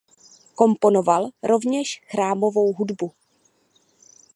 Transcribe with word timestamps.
Komponoval 0.55 1.29
rovněž 1.43 2.01
chrámovou 2.07 2.73
hudbu. 2.73 3.11